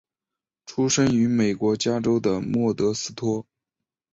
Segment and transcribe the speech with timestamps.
[0.65, 3.45] 出生于美国加州的莫德斯托。